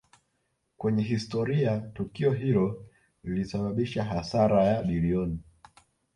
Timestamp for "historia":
1.03-1.79